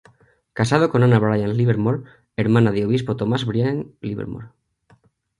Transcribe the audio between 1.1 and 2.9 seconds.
Bryan Livermore, hermana de